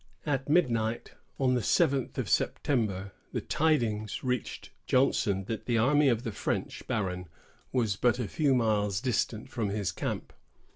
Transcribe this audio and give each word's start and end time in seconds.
At 0.25 0.49
midnight, 0.49 1.11
on 1.39 1.53
the 1.53 1.61
seventh 1.61 2.17
of 2.17 2.27
September, 2.27 3.11
the 3.33 3.39
tidings 3.41 4.23
reached 4.23 4.71
Johnson 4.87 5.43
that 5.43 5.67
the 5.67 5.77
army 5.77 6.09
of 6.09 6.23
the 6.23 6.31
French 6.31 6.81
baron 6.87 7.27
was 7.71 7.97
but 7.97 8.17
a 8.17 8.27
few 8.27 8.55
miles 8.55 8.99
distant 8.99 9.51
from 9.51 9.69
his 9.69 9.91
camp. 9.91 10.33